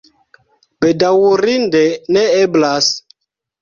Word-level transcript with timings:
Bedaŭrinde, 0.85 1.85
ne 2.19 2.29
eblas. 2.43 2.95